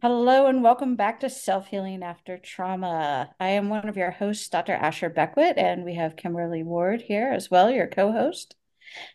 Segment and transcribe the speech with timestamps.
[0.00, 3.34] Hello and welcome back to Self Healing After Trauma.
[3.40, 4.72] I am one of your hosts, Dr.
[4.74, 8.54] Asher Beckwith, and we have Kimberly Ward here as well, your co host.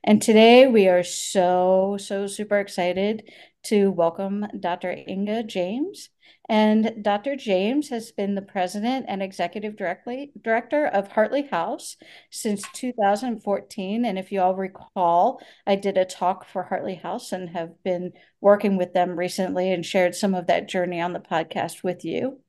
[0.04, 3.32] And today we are so, so super excited
[3.64, 4.92] to welcome Dr.
[5.08, 6.10] Inga James.
[6.50, 7.36] And Dr.
[7.36, 11.96] James has been the president and executive directly, director of Heartly House
[12.30, 14.06] since 2014.
[14.06, 18.12] And if you all recall, I did a talk for Heartly House and have been
[18.42, 22.40] working with them recently and shared some of that journey on the podcast with you.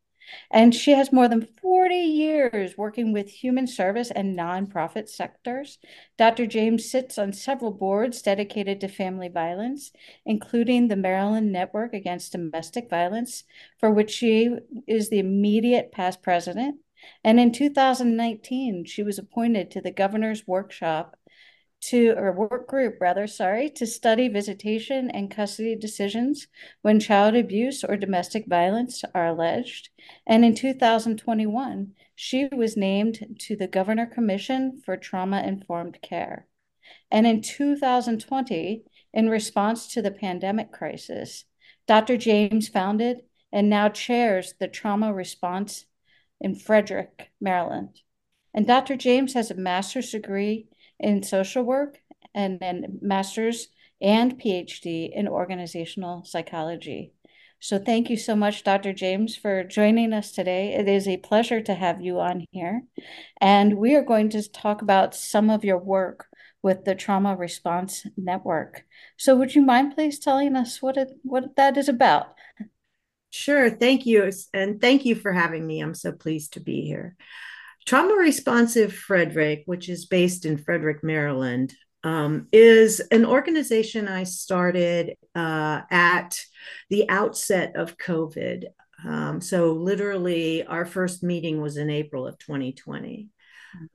[0.51, 5.79] And she has more than 40 years working with human service and nonprofit sectors.
[6.17, 6.47] Dr.
[6.47, 9.93] James sits on several boards dedicated to family violence,
[10.25, 13.45] including the Maryland Network Against Domestic Violence,
[13.79, 14.51] for which she
[14.87, 16.77] is the immediate past president.
[17.23, 21.17] And in 2019, she was appointed to the governor's workshop
[21.89, 26.47] to or work group rather sorry to study visitation and custody decisions
[26.83, 29.91] when child abuse or domestic violence are alleged.
[30.27, 36.47] And in 2021 she was named to the governor commission for trauma informed care.
[37.11, 41.45] And in 2020 in response to the pandemic crisis
[41.87, 43.19] dr james founded
[43.53, 45.85] and now chairs the trauma response
[46.41, 48.01] in frederick maryland.
[48.55, 51.99] And dr james has a master's degree in social work
[52.35, 53.69] and then master's
[54.01, 57.13] and PhD in organizational psychology.
[57.61, 58.93] So thank you so much, Dr.
[58.93, 60.75] James, for joining us today.
[60.75, 62.83] It is a pleasure to have you on here.
[63.41, 66.27] And we are going to talk about some of your work
[66.63, 68.85] with the Trauma Response Network.
[69.17, 72.35] So would you mind please telling us what it, what that is about?
[73.31, 74.31] Sure, thank you.
[74.53, 75.81] And thank you for having me.
[75.81, 77.17] I'm so pleased to be here.
[77.87, 85.17] Trauma Responsive Frederick, which is based in Frederick, Maryland, um, is an organization I started
[85.35, 86.39] uh, at
[86.91, 88.65] the outset of COVID.
[89.05, 93.29] Um, so, literally, our first meeting was in April of 2020.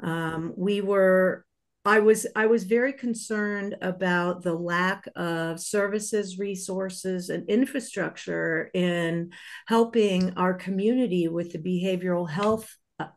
[0.04, 1.46] Um, we were
[1.86, 9.32] I was I was very concerned about the lack of services, resources, and infrastructure in
[9.68, 12.76] helping our community with the behavioral health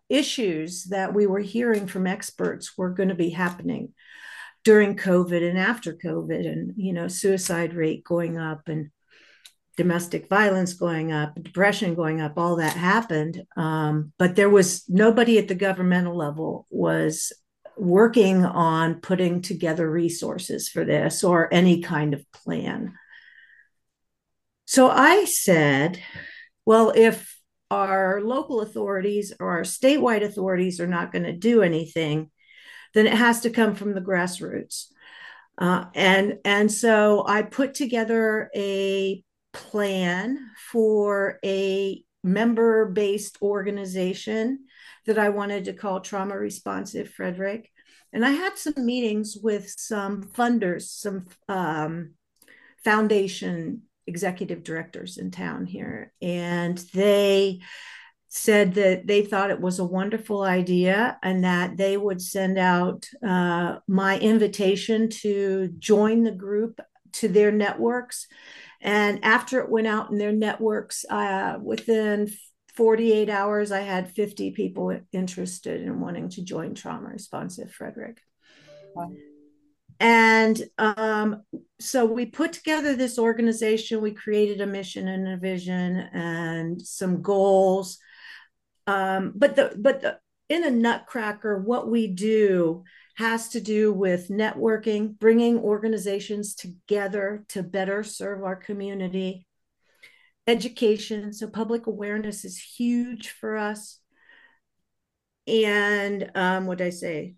[0.08, 3.92] issues that we were hearing from experts were going to be happening
[4.64, 8.90] during COVID and after COVID, and you know, suicide rate going up and
[9.76, 13.42] domestic violence going up, depression going up, all that happened.
[13.56, 17.32] Um, but there was nobody at the governmental level was
[17.76, 22.92] working on putting together resources for this or any kind of plan.
[24.66, 26.00] So I said,
[26.64, 27.36] well, if
[27.72, 32.30] our local authorities or our statewide authorities are not going to do anything,
[32.92, 34.88] then it has to come from the grassroots.
[35.56, 44.66] Uh, and and so I put together a plan for a member-based organization
[45.06, 47.70] that I wanted to call Trauma Responsive Frederick.
[48.12, 52.14] And I had some meetings with some funders, some um,
[52.84, 57.60] foundation executive directors in town here, and they
[58.34, 63.06] said that they thought it was a wonderful idea and that they would send out
[63.22, 66.80] uh, my invitation to join the group
[67.12, 68.26] to their networks.
[68.80, 72.32] And after it went out in their networks, uh, within
[72.74, 78.18] 48 hours, I had 50 people interested in wanting to join Trauma Responsive Frederick.
[78.94, 79.12] Wow.
[80.02, 81.44] And um,
[81.78, 84.00] so we put together this organization.
[84.00, 87.98] We created a mission and a vision and some goals.
[88.88, 90.18] Um, but the but the,
[90.48, 92.82] in a nutcracker, what we do
[93.14, 99.46] has to do with networking, bringing organizations together to better serve our community.
[100.48, 104.00] Education, so public awareness is huge for us.
[105.46, 107.36] And um, what did I say?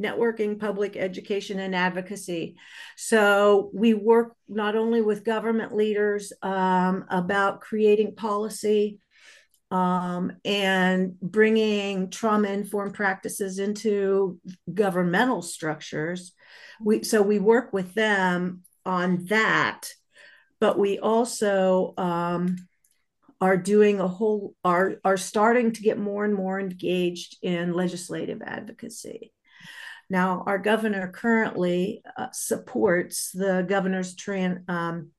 [0.00, 2.56] Networking, public education, and advocacy.
[2.96, 8.98] So we work not only with government leaders um, about creating policy
[9.70, 14.38] um, and bringing trauma informed practices into
[14.72, 16.32] governmental structures.
[16.80, 19.88] We, so we work with them on that,
[20.60, 22.56] but we also um,
[23.40, 28.40] are doing a whole are are starting to get more and more engaged in legislative
[28.42, 29.32] advocacy.
[30.08, 35.10] Now, our governor currently uh, supports the governor's tran- um,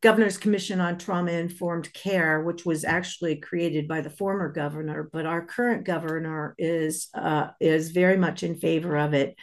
[0.00, 5.26] governor's commission on trauma informed care, which was actually created by the former governor, but
[5.26, 9.34] our current governor is uh, is very much in favor of it,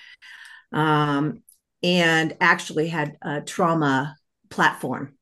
[0.72, 1.42] um,
[1.84, 4.16] and actually had a trauma
[4.50, 5.14] platform.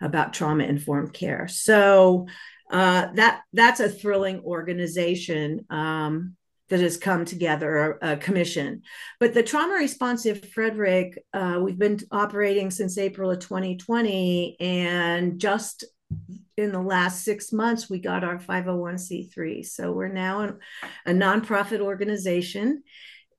[0.00, 1.48] about trauma informed care.
[1.48, 2.26] So
[2.70, 6.36] uh, that that's a thrilling organization um,
[6.68, 8.82] that has come together, a, commission.
[9.20, 15.84] But the trauma responsive Frederick, uh, we've been operating since April of 2020, and just
[16.56, 19.64] in the last six months, we got our 501c3.
[19.64, 20.56] So we're now
[21.06, 22.82] a nonprofit organization,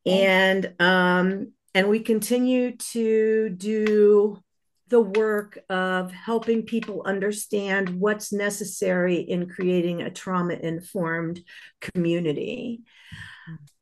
[0.05, 4.39] and um, and we continue to do
[4.89, 11.41] the work of helping people understand what's necessary in creating a trauma informed
[11.79, 12.81] community.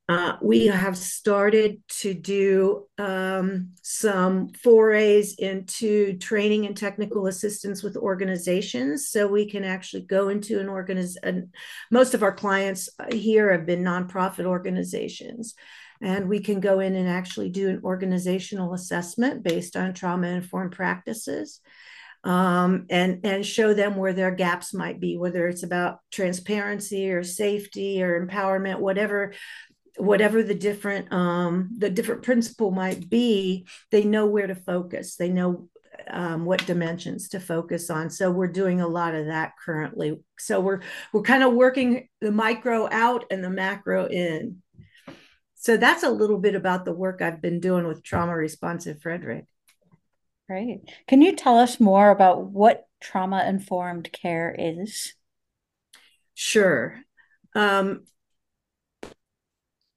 [0.10, 7.98] Uh, we have started to do um, some forays into training and technical assistance with
[7.98, 11.52] organizations so we can actually go into an organization.
[11.92, 15.56] Most of our clients here have been nonprofit organizations
[16.02, 20.72] and we can go in and actually do an organizational assessment based on trauma informed
[20.72, 21.60] practices
[22.24, 27.24] um, and and show them where their gaps might be whether it's about transparency or
[27.24, 29.34] safety or empowerment whatever
[29.98, 35.16] whatever the different um, the different principle might be they know where to focus.
[35.16, 35.70] They know
[36.10, 38.10] um, what dimensions to focus on.
[38.10, 40.20] So we're doing a lot of that currently.
[40.38, 44.62] So we're we're kind of working the micro out and the macro in
[45.60, 49.46] so that's a little bit about the work I've been doing with trauma responsive Frederick.
[50.48, 50.82] Great.
[51.08, 55.14] Can you tell us more about what trauma informed care is?
[56.36, 57.00] Sure.
[57.56, 58.06] Um,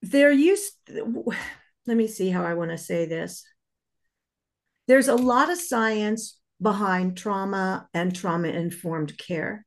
[0.00, 0.72] there used,
[1.86, 3.44] let me see how I want to say this.
[4.88, 9.66] There's a lot of science behind trauma and trauma informed care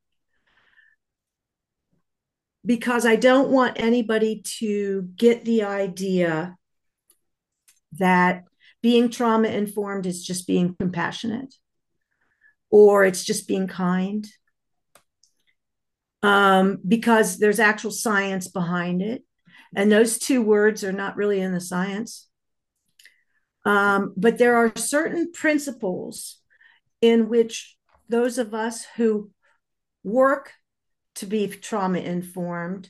[2.65, 6.55] because I don't want anybody to get the idea
[7.93, 8.43] that
[8.81, 11.53] being trauma informed is just being compassionate
[12.69, 14.27] or it's just being kind.
[16.21, 19.23] Um, because there's actual science behind it.
[19.75, 22.29] And those two words are not really in the science.
[23.65, 26.39] Um, but there are certain principles
[27.01, 27.75] in which
[28.07, 29.31] those of us who
[30.03, 30.53] work
[31.15, 32.89] to be trauma informed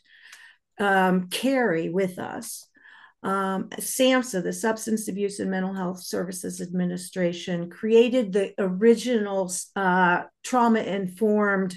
[0.80, 2.68] um, carry with us.
[3.22, 10.82] Um, SAMHSA, the Substance Abuse and Mental Health Services Administration, created the original uh, trauma
[10.82, 11.76] informed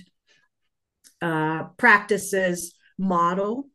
[1.22, 3.68] uh, practices model.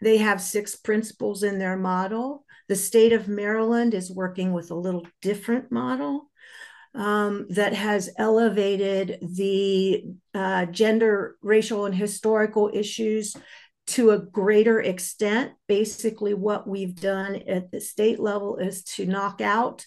[0.00, 2.44] They have six principles in their model.
[2.68, 6.30] The state of Maryland is working with a little different model
[6.94, 10.04] um, that has elevated the
[10.34, 13.34] uh, gender, racial, and historical issues
[13.88, 15.52] to a greater extent.
[15.66, 19.86] Basically, what we've done at the state level is to knock out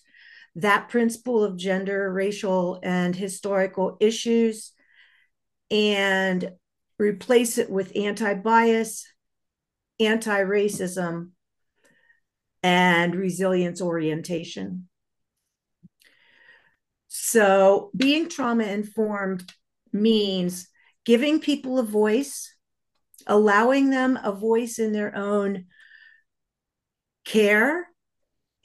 [0.56, 4.72] that principle of gender, racial, and historical issues
[5.69, 6.52] and
[6.98, 9.06] replace it with anti bias,
[10.00, 11.31] anti racism,
[12.63, 14.88] and resilience orientation.
[17.18, 19.50] So, being trauma informed
[19.94, 20.68] means
[21.06, 22.54] giving people a voice,
[23.26, 25.66] allowing them a voice in their own
[27.24, 27.88] care,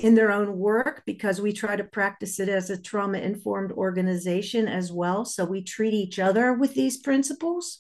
[0.01, 4.67] in their own work, because we try to practice it as a trauma informed organization
[4.67, 5.25] as well.
[5.25, 7.79] So, we treat each other with these principles.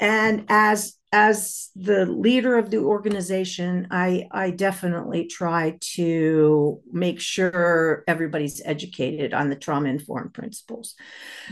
[0.00, 8.02] And as as the leader of the organization, I, I definitely try to make sure
[8.08, 10.94] everybody's educated on the trauma informed principles.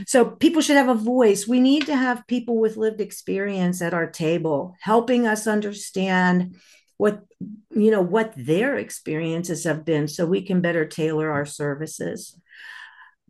[0.06, 1.46] So people should have a voice.
[1.46, 6.56] We need to have people with lived experience at our table, helping us understand
[6.96, 7.24] what
[7.70, 12.38] you know what their experiences have been so we can better tailor our services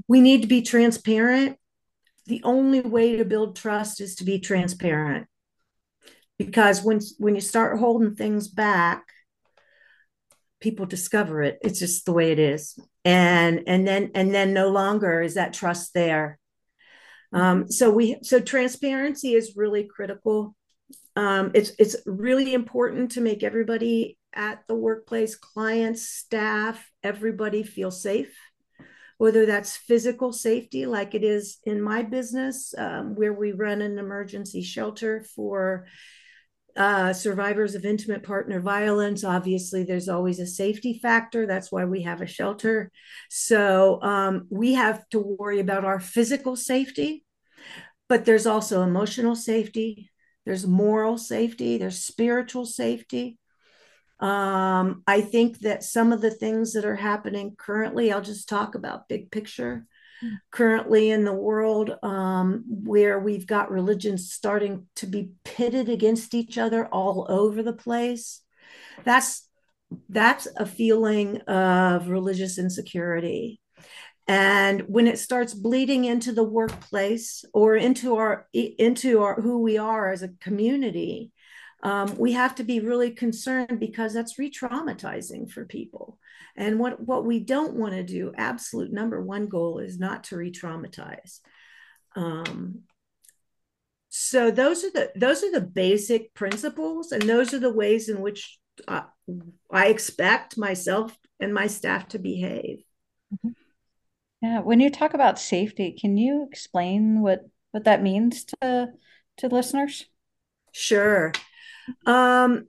[0.08, 1.56] we need to be transparent
[2.26, 5.28] the only way to build trust is to be transparent
[6.40, 9.04] because when when you start holding things back
[10.60, 11.58] people discover it.
[11.62, 12.78] It's just the way it is.
[13.04, 16.38] And and then and then no longer is that trust there.
[17.32, 20.54] Um, so we so transparency is really critical.
[21.16, 27.90] Um, it's it's really important to make everybody at the workplace clients staff everybody feel
[27.90, 28.32] safe
[29.18, 33.98] whether that's physical safety like it is in my business um, where we run an
[33.98, 35.84] emergency shelter for
[36.76, 39.24] uh, survivors of intimate partner violence.
[39.24, 41.46] Obviously, there's always a safety factor.
[41.46, 42.90] That's why we have a shelter.
[43.28, 47.24] So um, we have to worry about our physical safety,
[48.08, 50.10] but there's also emotional safety,
[50.44, 53.38] there's moral safety, there's spiritual safety.
[54.20, 58.74] Um, I think that some of the things that are happening currently, I'll just talk
[58.74, 59.86] about big picture.
[60.50, 66.58] Currently in the world um, where we've got religions starting to be pitted against each
[66.58, 68.42] other all over the place.
[69.04, 69.48] That's
[70.08, 73.60] that's a feeling of religious insecurity.
[74.28, 79.78] And when it starts bleeding into the workplace or into our into our who we
[79.78, 81.32] are as a community,
[81.82, 86.18] um, we have to be really concerned because that's re-traumatizing for people.
[86.56, 90.36] And what what we don't want to do absolute number one goal is not to
[90.36, 91.40] re-traumatize.
[92.16, 92.80] Um,
[94.10, 98.20] so those are the those are the basic principles and those are the ways in
[98.20, 99.04] which I,
[99.70, 102.82] I expect myself and my staff to behave.
[103.32, 103.50] Mm-hmm.
[104.42, 108.88] yeah when you talk about safety can you explain what what that means to
[109.38, 110.06] to listeners?
[110.72, 111.32] Sure
[112.06, 112.66] um,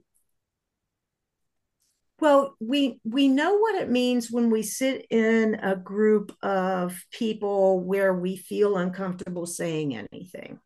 [2.20, 7.80] well, we we know what it means when we sit in a group of people
[7.80, 10.60] where we feel uncomfortable saying anything.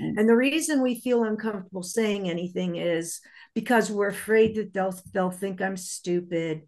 [0.00, 0.18] Mm.
[0.18, 3.20] And the reason we feel uncomfortable saying anything is
[3.54, 6.62] because we're afraid that they'll they'll think I'm stupid,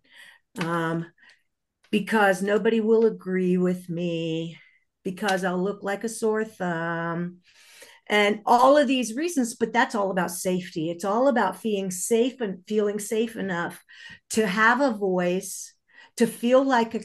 [0.61, 1.07] um,
[1.91, 4.59] because nobody will agree with me,
[5.03, 7.39] because I'll look like a sore thumb,
[8.11, 12.41] and all of these reasons but that's all about safety it's all about feeling safe
[12.43, 13.83] and feeling safe enough
[14.29, 15.73] to have a voice
[16.17, 17.01] to feel like a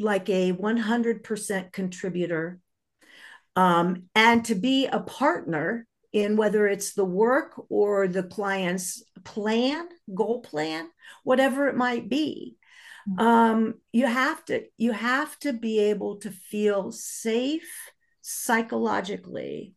[0.00, 2.58] like a 100% contributor
[3.54, 9.86] um, and to be a partner in whether it's the work or the client's plan
[10.12, 10.88] goal plan
[11.22, 12.56] whatever it might be
[13.08, 13.24] mm-hmm.
[13.24, 17.90] um, you have to you have to be able to feel safe
[18.22, 19.75] psychologically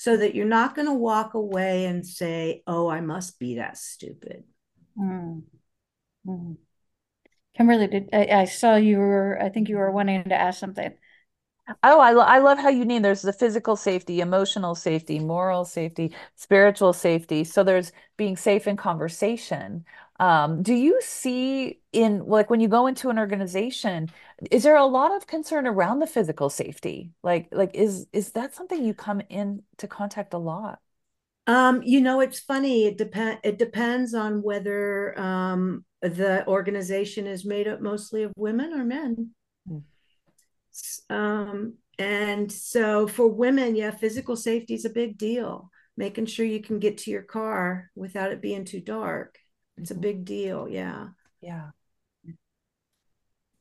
[0.00, 3.76] so that you're not going to walk away and say, oh, I must be that
[3.76, 4.44] stupid.
[4.98, 5.42] Mm.
[6.26, 6.56] Mm.
[7.54, 10.94] Kimberly, did I, I, saw you were, I think you were wanting to ask something.
[11.82, 15.66] Oh, I, lo- I love how you name there's the physical safety, emotional safety, moral
[15.66, 17.44] safety, spiritual safety.
[17.44, 19.84] So there's being safe in conversation.
[20.20, 24.10] Um, do you see in like when you go into an organization,
[24.50, 27.12] is there a lot of concern around the physical safety?
[27.22, 30.78] Like, like is is that something you come in to contact a lot?
[31.46, 32.84] Um, you know, it's funny.
[32.84, 33.38] It depend.
[33.42, 39.30] It depends on whether um, the organization is made up mostly of women or men.
[39.66, 39.82] Mm.
[41.08, 45.70] Um, and so for women, yeah, physical safety is a big deal.
[45.96, 49.39] Making sure you can get to your car without it being too dark.
[49.80, 50.00] It's a mm-hmm.
[50.00, 50.68] big deal.
[50.68, 51.08] Yeah.
[51.40, 51.70] Yeah.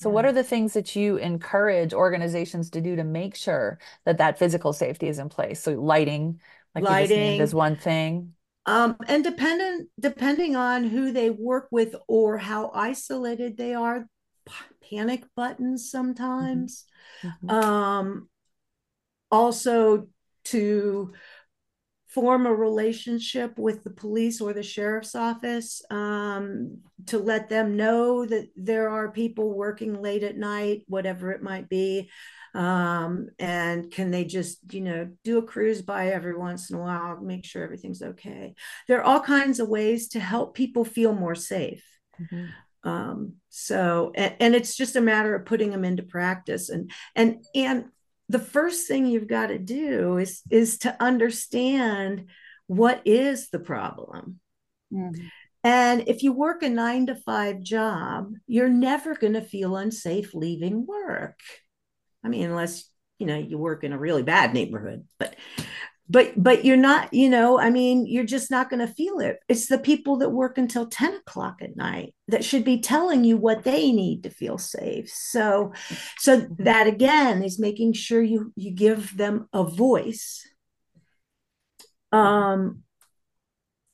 [0.02, 4.18] So, what are the things that you encourage organizations to do to make sure that
[4.20, 5.62] that physical safety is in place?
[5.62, 6.40] So, lighting,
[6.74, 8.34] like lighting is one thing.
[8.66, 14.06] Um, and dependent depending on who they work with or how isolated they are,
[14.90, 15.98] panic buttons mm-hmm.
[15.98, 16.86] sometimes.
[17.24, 17.50] Mm-hmm.
[17.50, 18.30] Um,
[19.32, 20.08] also
[20.46, 21.14] to
[22.10, 28.26] form a relationship with the police or the sheriff's office um, to let them know
[28.26, 32.10] that there are people working late at night, whatever it might be.
[32.56, 36.82] Um, and can they just, you know, do a cruise by every once in a
[36.82, 38.56] while, make sure everything's okay.
[38.88, 41.86] There are all kinds of ways to help people feel more safe.
[42.20, 42.90] Mm-hmm.
[42.90, 47.46] Um, so, and, and it's just a matter of putting them into practice and, and,
[47.54, 47.86] and
[48.30, 52.26] the first thing you've got to do is is to understand
[52.68, 54.40] what is the problem
[54.94, 55.26] mm-hmm.
[55.64, 60.34] and if you work a nine to five job you're never going to feel unsafe
[60.34, 61.40] leaving work
[62.24, 65.36] i mean unless you know you work in a really bad neighborhood but
[66.10, 69.40] but but you're not you know i mean you're just not going to feel it.
[69.48, 73.38] It's the people that work until 10 o'clock at night that should be telling you
[73.38, 75.10] what they need to feel safe.
[75.10, 75.74] So
[76.18, 76.64] so mm-hmm.
[76.64, 80.48] that again is making sure you you give them a voice.
[82.12, 82.84] Um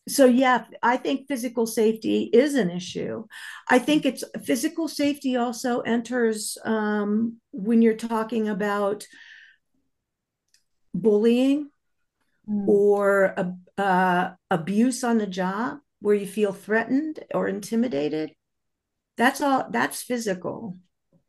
[0.07, 3.25] so yeah i think physical safety is an issue.
[3.69, 9.07] I think it's physical safety also enters um, when you're talking about
[10.93, 11.69] bullying
[12.49, 12.67] mm.
[12.67, 13.35] or
[13.77, 18.31] uh, abuse on the job where you feel threatened or intimidated
[19.17, 20.77] that's all that's physical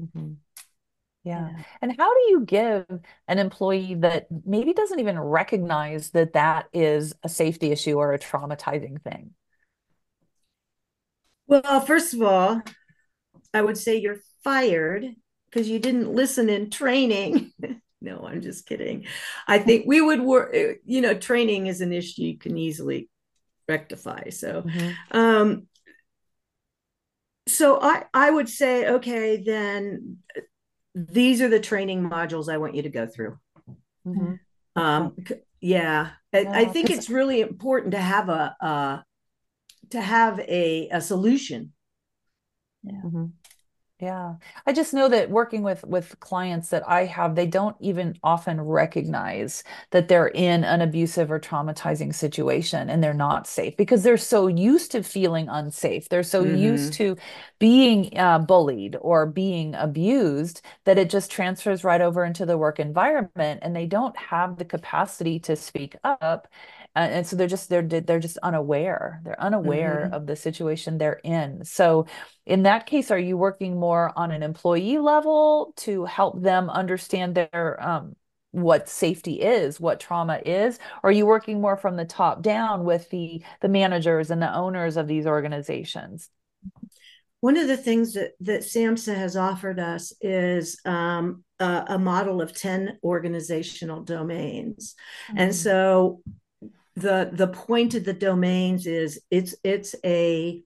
[0.00, 0.32] mm-hmm.
[1.25, 1.50] yeah.
[1.56, 1.62] yeah.
[1.82, 2.87] And how do you give
[3.28, 8.18] an employee that maybe doesn't even recognize that that is a safety issue or a
[8.18, 9.35] traumatizing thing?
[11.46, 12.61] Well, first of all,
[13.54, 15.06] I would say you're fired
[15.49, 17.52] because you didn't listen in training.
[18.07, 19.07] no, I'm just kidding.
[19.47, 23.11] I think we would work, you know, training is an issue you can easily
[23.69, 24.31] rectify.
[24.31, 25.19] So, mm-hmm.
[25.19, 25.67] um,
[27.49, 30.19] so I, I would say, okay, then
[30.95, 33.39] these are the training modules I want you to go through.
[34.07, 34.81] Mm-hmm.
[34.81, 35.17] Um,
[35.61, 38.99] yeah, I, I think it's really important to have a, uh,
[39.91, 41.73] to have a, a solution.
[42.83, 43.03] Yeah.
[43.05, 43.25] Mm-hmm.
[43.99, 44.35] Yeah.
[44.67, 48.61] I just know that working with with clients that I have, they don't even often
[48.61, 54.19] recognize that they're in an abusive or traumatizing situation and they're not safe because they're
[54.19, 56.11] so used to feeling unsafe.
[56.11, 56.57] They're so mm-hmm.
[56.57, 57.17] used to
[57.59, 62.79] being uh, bullied or being abused that it just transfers right over into the work
[62.79, 66.49] environment and they don't have the capacity to speak up
[66.97, 70.15] uh, and so they're just they're they're just unaware they're unaware mm-hmm.
[70.15, 72.07] of the situation they're in so
[72.47, 77.35] in that case are you working more on an employee level to help them understand
[77.35, 78.17] their um,
[78.53, 82.85] what safety is what trauma is or are you working more from the top down
[82.85, 86.31] with the the managers and the owners of these organizations
[87.41, 92.41] one of the things that, that SAMHSA has offered us is um, a, a, model
[92.41, 94.95] of 10 organizational domains.
[95.29, 95.38] Mm-hmm.
[95.38, 96.23] And so
[96.97, 100.62] the the point of the domains is it's it's a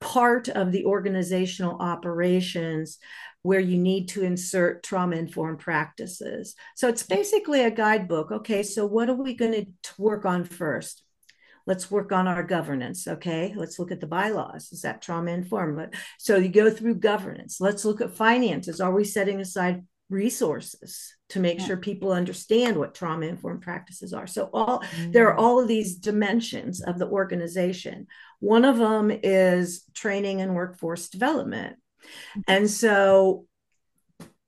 [0.00, 2.98] part of the organizational operations
[3.42, 6.54] where you need to insert trauma informed practices.
[6.74, 8.30] So it's basically a guidebook.
[8.30, 11.02] Okay, so what are we going to work on first?
[11.66, 13.06] Let's work on our governance.
[13.06, 14.72] Okay, let's look at the bylaws.
[14.72, 15.94] Is that trauma informed?
[16.18, 17.60] So you go through governance.
[17.60, 18.80] Let's look at finances.
[18.80, 21.66] Are we setting aside resources to make yeah.
[21.66, 25.12] sure people understand what trauma informed practices are so all mm-hmm.
[25.12, 25.40] there are mm.
[25.40, 28.06] all of these dimensions of the organization
[28.40, 32.40] one of them is training and workforce development mm-hmm.
[32.48, 33.44] and so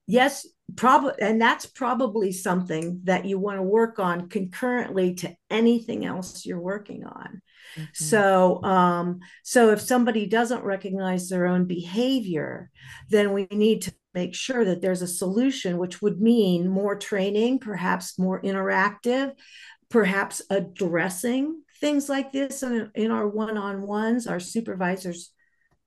[0.06, 6.06] yes probably and that's probably something that you want to work on concurrently to anything
[6.06, 7.42] else you're working on
[7.76, 7.84] mm-hmm.
[7.92, 12.70] so um so if somebody doesn't recognize their own behavior
[13.10, 17.58] then we need to make sure that there's a solution, which would mean more training,
[17.58, 19.32] perhaps more interactive,
[19.88, 24.26] perhaps addressing things like this in, in our one-on-ones.
[24.26, 25.32] Our supervisors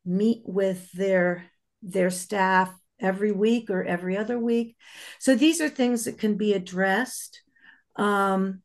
[0.06, 1.46] meet with their
[1.82, 4.78] their staff every week or every other week.
[5.20, 7.42] So these are things that can be addressed.
[7.98, 8.62] Um,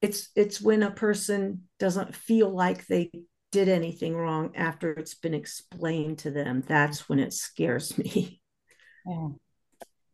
[0.00, 3.10] it's it's when a person doesn't feel like they
[3.50, 8.40] did anything wrong after it's been explained to them, that's when it scares me.
[9.06, 9.28] Yeah.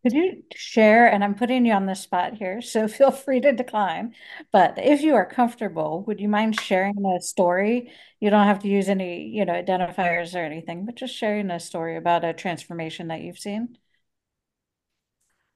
[0.03, 3.53] Could you share, and I'm putting you on the spot here, so feel free to
[3.53, 4.15] decline,
[4.53, 7.91] but if you are comfortable, would you mind sharing a story?
[8.21, 11.59] You don't have to use any, you know, identifiers or anything, but just sharing a
[11.59, 13.79] story about a transformation that you've seen.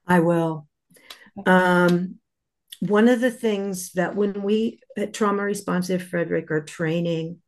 [0.05, 0.67] I will.
[1.45, 2.15] Um,
[2.81, 7.40] one of the things that when we at Trauma Responsive Frederick are training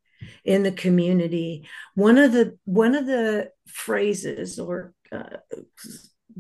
[0.44, 1.68] in the community.
[1.96, 5.38] One of the one of the phrases or uh,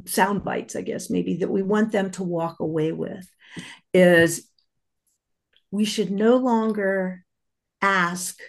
[0.06, 3.28] sound bites i guess maybe that we want them to walk away with
[3.94, 4.50] is
[5.74, 7.24] we should no longer
[7.82, 8.40] ask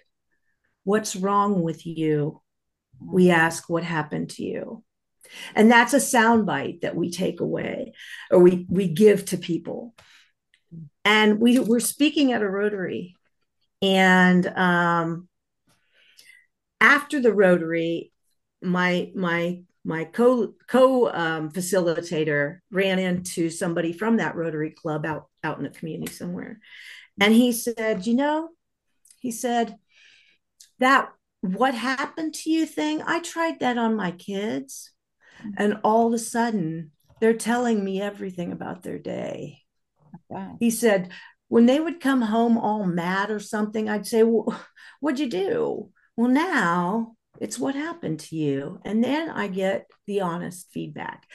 [0.84, 2.42] what's wrong with you?
[3.00, 4.84] We ask what happened to you?
[5.54, 7.94] And that's a sound bite that we take away
[8.30, 9.94] or we we give to people.
[11.04, 13.13] And we we're speaking at a rotary
[13.84, 15.28] and um,
[16.80, 18.12] after the Rotary,
[18.62, 25.26] my my my co co um, facilitator ran into somebody from that Rotary Club out
[25.42, 26.60] out in the community somewhere,
[27.20, 28.48] and he said, "You know,"
[29.20, 29.76] he said,
[30.78, 33.02] "that what happened to you thing.
[33.02, 34.92] I tried that on my kids,
[35.58, 39.62] and all of a sudden." They're telling me everything about their day.
[40.28, 40.56] Wow.
[40.60, 41.10] He said,
[41.48, 44.58] when they would come home all mad or something, I'd say, well,
[45.04, 45.90] What'd you do?
[46.16, 48.80] Well, now it's what happened to you.
[48.86, 51.26] And then I get the honest feedback.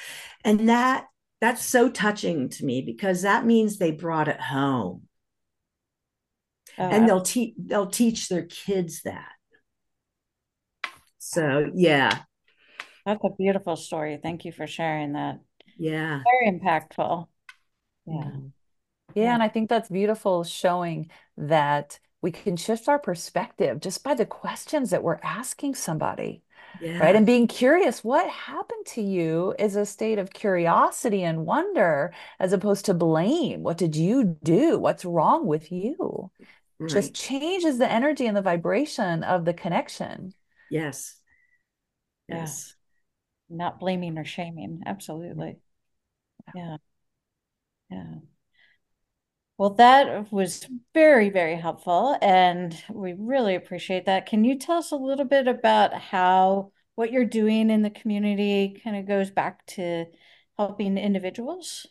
[0.43, 1.05] And that
[1.39, 5.03] that's so touching to me because that means they brought it home.
[6.79, 9.33] Oh, and they'll teach they'll teach their kids that.
[11.19, 12.21] So yeah.
[13.05, 14.17] That's a beautiful story.
[14.19, 15.41] Thank you for sharing that.
[15.77, 16.21] Yeah.
[16.23, 17.27] Very impactful.
[18.07, 18.13] Yeah.
[18.13, 18.47] Mm-hmm.
[19.15, 24.13] Yeah, and I think that's beautiful showing that we can shift our perspective just by
[24.13, 26.43] the questions that we're asking somebody.
[26.81, 26.99] Yeah.
[26.99, 27.15] Right.
[27.15, 32.53] And being curious, what happened to you is a state of curiosity and wonder as
[32.53, 33.63] opposed to blame.
[33.63, 34.77] What did you do?
[34.77, 36.31] What's wrong with you?
[36.77, 36.89] Right.
[36.89, 40.33] Just changes the energy and the vibration of the connection.
[40.69, 41.19] Yes.
[42.27, 42.75] Yes.
[43.49, 43.57] Yeah.
[43.57, 44.81] Not blaming or shaming.
[44.85, 45.57] Absolutely.
[46.55, 46.77] Yeah.
[47.89, 48.13] Yeah.
[49.59, 54.25] Well, that was very, very helpful, and we really appreciate that.
[54.25, 58.79] Can you tell us a little bit about how what you're doing in the community
[58.81, 60.05] kind of goes back to
[60.57, 61.85] helping individuals?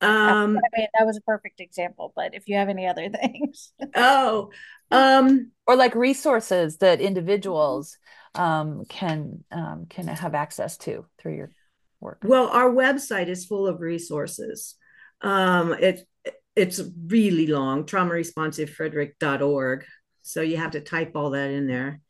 [0.00, 3.72] Um, I mean, that was a perfect example, but if you have any other things.
[3.96, 4.50] oh,
[4.92, 7.98] um, or like resources that individuals
[8.36, 11.50] um, can um, can have access to through your
[11.98, 12.20] work.
[12.22, 14.76] Well, our website is full of resources.
[15.24, 16.06] Um, it
[16.54, 19.84] it's really long, traumaresponsivefrederick.org.
[20.22, 22.00] So you have to type all that in there.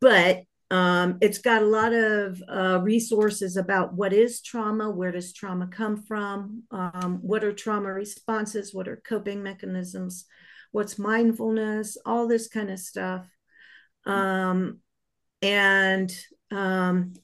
[0.00, 5.32] But um, it's got a lot of uh, resources about what is trauma, where does
[5.32, 10.26] trauma come from, um, what are trauma responses, what are coping mechanisms,
[10.70, 13.26] what's mindfulness, all this kind of stuff.
[14.04, 14.80] Um,
[15.40, 16.14] and
[16.50, 17.14] um,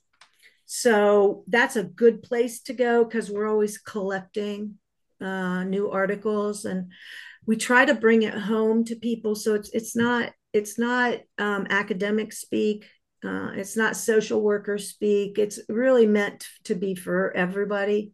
[0.65, 4.79] so that's a good place to go because we're always collecting
[5.25, 6.93] uh, new articles and
[7.47, 9.35] we try to bring it home to people.
[9.35, 12.87] So it's it's not it's not um, academic speak
[13.25, 15.39] uh, it's not social worker speak.
[15.39, 18.13] It's really meant to be for everybody.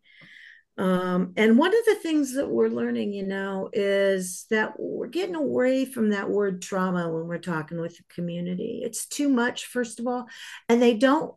[0.79, 5.35] Um, and one of the things that we're learning you know is that we're getting
[5.35, 8.81] away from that word trauma when we're talking with the community.
[8.83, 10.27] It's too much first of all
[10.69, 11.35] and they don't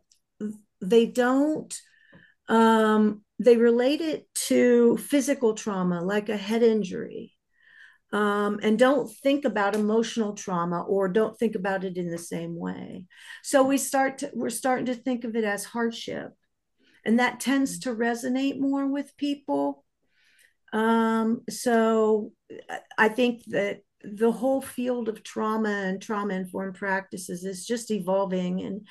[0.80, 1.76] they don't
[2.48, 7.32] um, they relate it to physical trauma like a head injury.
[8.12, 12.56] Um, and don't think about emotional trauma or don't think about it in the same
[12.56, 13.06] way.
[13.42, 16.30] So we start to, we're starting to think of it as hardship.
[17.04, 19.84] And that tends to resonate more with people.
[20.72, 22.32] Um, so
[22.98, 28.60] i think that the whole field of trauma and trauma informed practices is just evolving
[28.62, 28.86] and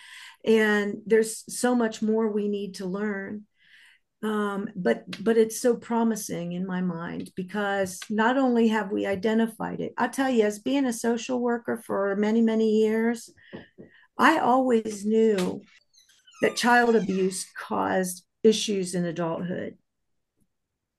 [0.45, 3.45] and there's so much more we need to learn.
[4.23, 9.81] Um, but but it's so promising in my mind because not only have we identified
[9.81, 13.29] it i'll tell you as being a social worker for many many years
[14.17, 15.61] i always knew
[16.41, 19.77] that child abuse caused issues in adulthood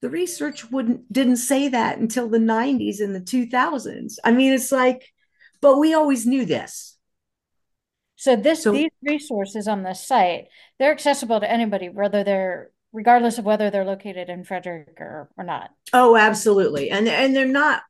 [0.04, 4.70] the research wouldn't didn't say that until the 90s and the 2000s i mean it's
[4.70, 5.14] like
[5.62, 6.98] but we always knew this
[8.16, 13.38] so this so, these resources on the site they're accessible to anybody whether they're regardless
[13.38, 15.70] of whether they're located in Frederick or, or not.
[15.92, 16.90] Oh, absolutely.
[16.90, 17.82] And and they're not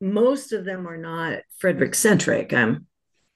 [0.00, 2.52] most of them are not Frederick centric.
[2.52, 2.86] Um,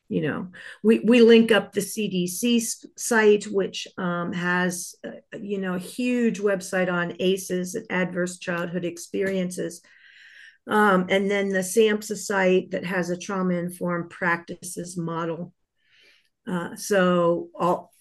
[0.08, 0.48] you know,
[0.82, 2.62] we we link up the CDC
[2.96, 8.84] site, which um, has uh, you know a huge website on ACEs, and adverse childhood
[8.84, 9.82] experiences,
[10.68, 15.52] um, and then the SAMHSA site that has a trauma informed practices model.
[16.46, 17.92] Uh, so all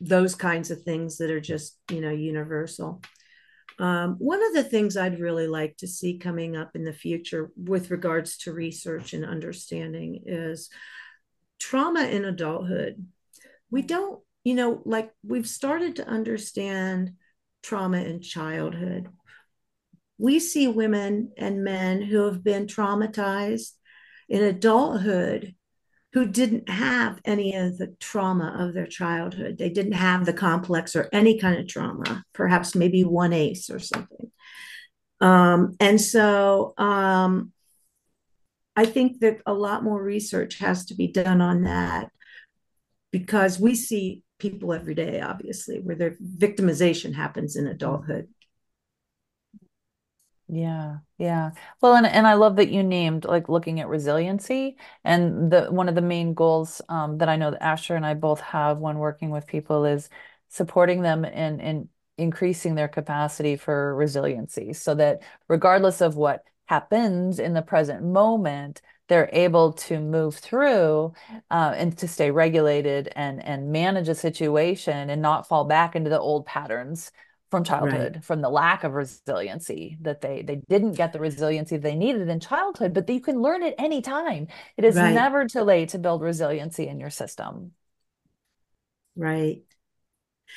[0.00, 3.00] those kinds of things that are just you know universal
[3.78, 7.50] um, one of the things i'd really like to see coming up in the future
[7.56, 10.70] with regards to research and understanding is
[11.62, 13.06] trauma in adulthood
[13.70, 17.12] we don't you know like we've started to understand
[17.62, 19.08] trauma in childhood
[20.18, 23.74] we see women and men who have been traumatized
[24.28, 25.54] in adulthood
[26.12, 29.56] who didn't have any of the trauma of their childhood.
[29.56, 33.78] They didn't have the complex or any kind of trauma, perhaps maybe one ACE or
[33.78, 34.30] something.
[35.22, 37.52] Um, and so um,
[38.74, 42.10] I think that a lot more research has to be done on that
[43.10, 48.28] because we see people every day, obviously, where their victimization happens in adulthood.
[50.48, 51.52] Yeah, yeah.
[51.80, 55.88] Well, and and I love that you named like looking at resiliency and the one
[55.88, 58.98] of the main goals um, that I know that Asher and I both have when
[58.98, 60.10] working with people is
[60.48, 67.38] supporting them in in increasing their capacity for resiliency so that regardless of what happens
[67.38, 71.12] in the present moment, they're able to move through
[71.50, 76.08] uh, and to stay regulated and and manage a situation and not fall back into
[76.08, 77.12] the old patterns
[77.50, 78.24] from childhood right.
[78.24, 82.40] from the lack of resiliency that they they didn't get the resiliency they needed in
[82.40, 84.46] childhood but you can learn it anytime
[84.78, 85.12] it is right.
[85.12, 87.72] never too late to build resiliency in your system
[89.14, 89.60] right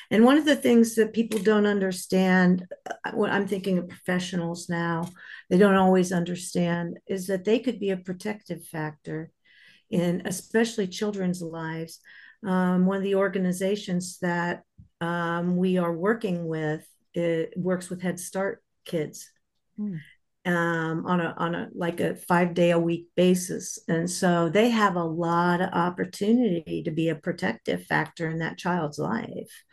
[0.10, 4.69] and one of the things that people don't understand uh, what i'm thinking of professionals
[4.69, 5.10] now
[5.49, 9.31] they don't always understand is that they could be a protective factor
[9.89, 11.99] in especially children's lives
[12.45, 14.63] um, one of the organizations that
[15.01, 19.29] um, we are working with it works with Head Start kids
[19.79, 19.99] mm.
[20.45, 24.69] um, on a on a like a five day a week basis, and so they
[24.69, 29.63] have a lot of opportunity to be a protective factor in that child's life.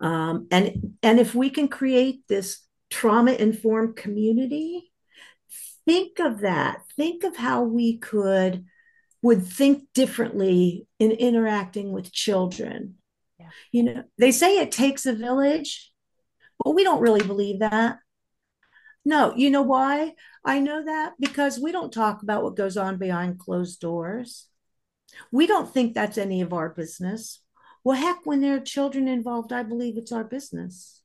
[0.00, 4.92] Um, and and if we can create this trauma informed community,
[5.86, 6.82] think of that.
[6.96, 8.64] Think of how we could
[9.22, 12.96] would think differently in interacting with children.
[13.38, 13.48] Yeah.
[13.72, 15.90] You know, they say it takes a village,
[16.62, 17.98] but we don't really believe that.
[19.04, 20.14] No, you know why?
[20.44, 24.46] I know that because we don't talk about what goes on behind closed doors.
[25.30, 27.40] We don't think that's any of our business.
[27.82, 31.02] Well, heck, when there are children involved, I believe it's our business.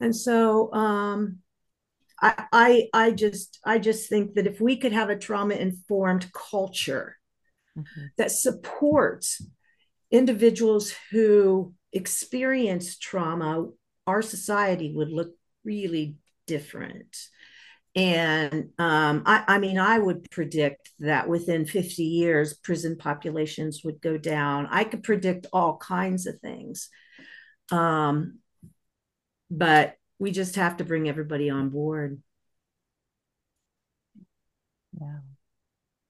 [0.00, 1.38] And so um,
[2.22, 6.30] I, I, I just, I just think that if we could have a trauma informed
[6.32, 7.16] culture
[7.76, 8.06] mm-hmm.
[8.18, 9.42] that supports
[10.10, 13.66] individuals who experience trauma,
[14.06, 15.30] our society would look
[15.64, 17.16] really different.
[17.96, 24.00] And um, I, I, mean, I would predict that within 50 years, prison populations would
[24.00, 24.68] go down.
[24.70, 26.88] I could predict all kinds of things.
[27.72, 28.38] Um,
[29.50, 32.22] but we just have to bring everybody on board.
[35.00, 35.20] Yeah.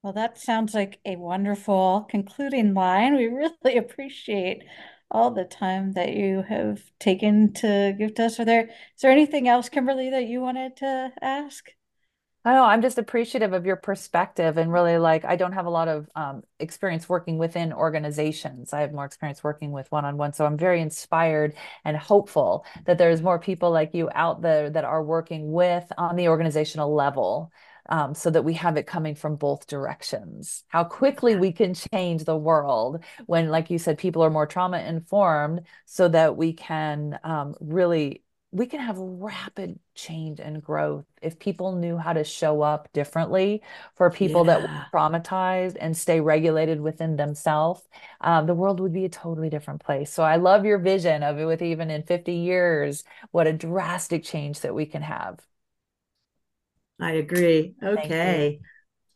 [0.02, 3.16] Well, that sounds like a wonderful concluding line.
[3.16, 4.64] We really appreciate
[5.10, 8.40] all the time that you have taken to give to us.
[8.40, 11.70] Are there is there anything else, Kimberly, that you wanted to ask?
[12.42, 15.70] I know I'm just appreciative of your perspective and really like I don't have a
[15.70, 18.72] lot of um, experience working within organizations.
[18.72, 20.32] I have more experience working with one-on-one.
[20.32, 24.84] So I'm very inspired and hopeful that there's more people like you out there that
[24.84, 27.52] are working with on the organizational level
[27.90, 30.64] um, so that we have it coming from both directions.
[30.68, 34.78] How quickly we can change the world when, like you said, people are more trauma
[34.78, 41.38] informed so that we can um, really we can have rapid change and growth if
[41.38, 43.62] people knew how to show up differently
[43.94, 44.58] for people yeah.
[44.58, 47.82] that were traumatized and stay regulated within themselves
[48.20, 51.38] um, the world would be a totally different place so i love your vision of
[51.38, 55.40] it with even in 50 years what a drastic change that we can have
[57.00, 57.74] I agree.
[57.82, 58.60] Okay.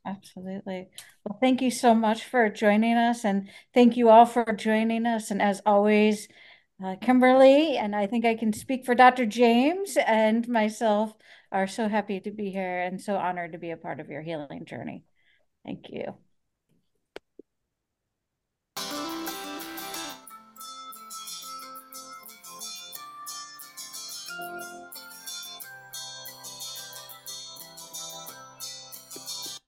[0.06, 0.88] Absolutely.
[1.24, 3.24] Well, thank you so much for joining us.
[3.24, 5.30] And thank you all for joining us.
[5.30, 6.28] And as always,
[6.82, 9.26] uh, Kimberly, and I think I can speak for Dr.
[9.26, 11.12] James and myself,
[11.52, 14.22] are so happy to be here and so honored to be a part of your
[14.22, 15.04] healing journey.
[15.64, 16.14] Thank you.